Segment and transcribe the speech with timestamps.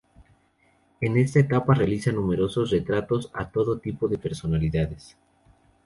[0.99, 5.15] En esta etapa realiza numerosos retratos a todo tipo de personalidades.